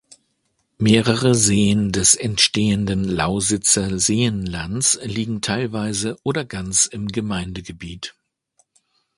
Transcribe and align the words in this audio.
Mehrere 0.79 1.35
Seen 1.35 1.91
des 1.91 2.15
entstehenden 2.15 3.03
Lausitzer 3.03 3.99
Seenlands 3.99 4.99
liegen 5.03 5.41
teilweise 5.41 6.17
oder 6.23 6.43
ganz 6.43 6.87
im 6.87 7.07
Gemeindegebiet. 7.09 8.15